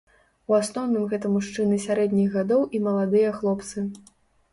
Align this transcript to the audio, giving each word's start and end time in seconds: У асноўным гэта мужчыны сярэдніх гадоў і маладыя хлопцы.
У 0.51 0.53
асноўным 0.59 1.03
гэта 1.11 1.29
мужчыны 1.33 1.77
сярэдніх 1.83 2.29
гадоў 2.37 2.65
і 2.79 2.81
маладыя 2.87 3.29
хлопцы. 3.37 3.85